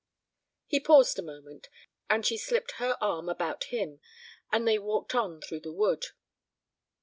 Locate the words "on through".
5.13-5.59